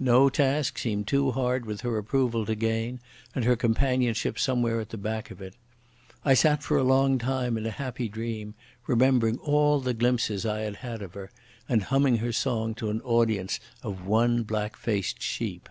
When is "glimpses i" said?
9.92-10.60